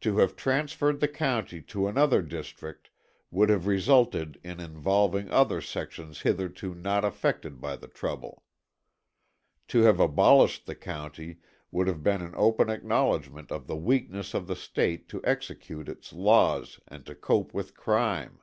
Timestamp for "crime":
17.76-18.40